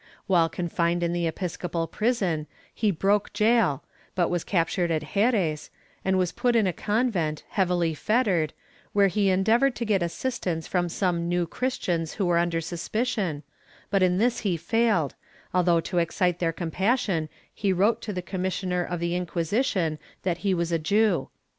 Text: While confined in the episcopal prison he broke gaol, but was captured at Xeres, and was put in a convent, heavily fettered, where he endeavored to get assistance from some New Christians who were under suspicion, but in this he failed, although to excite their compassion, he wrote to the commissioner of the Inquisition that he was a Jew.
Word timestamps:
While 0.25 0.49
confined 0.49 1.03
in 1.03 1.13
the 1.13 1.27
episcopal 1.27 1.85
prison 1.85 2.47
he 2.73 2.89
broke 2.89 3.31
gaol, 3.33 3.83
but 4.15 4.29
was 4.31 4.43
captured 4.43 4.89
at 4.89 5.03
Xeres, 5.13 5.69
and 6.03 6.17
was 6.17 6.31
put 6.31 6.55
in 6.55 6.65
a 6.65 6.73
convent, 6.73 7.43
heavily 7.49 7.93
fettered, 7.93 8.51
where 8.93 9.09
he 9.09 9.29
endeavored 9.29 9.75
to 9.75 9.85
get 9.85 10.01
assistance 10.01 10.65
from 10.65 10.89
some 10.89 11.29
New 11.29 11.45
Christians 11.45 12.15
who 12.15 12.25
were 12.25 12.39
under 12.39 12.61
suspicion, 12.61 13.43
but 13.91 14.01
in 14.01 14.17
this 14.17 14.39
he 14.39 14.57
failed, 14.57 15.13
although 15.53 15.79
to 15.81 15.99
excite 15.99 16.39
their 16.39 16.51
compassion, 16.51 17.29
he 17.53 17.71
wrote 17.71 18.01
to 18.01 18.11
the 18.11 18.23
commissioner 18.23 18.83
of 18.83 18.99
the 18.99 19.15
Inquisition 19.15 19.99
that 20.23 20.39
he 20.39 20.55
was 20.55 20.71
a 20.71 20.79
Jew. 20.79 21.29